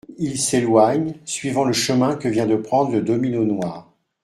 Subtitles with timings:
[0.17, 3.93] Il s'éloigne, suivant le chemin que vient de prendre le domino noir.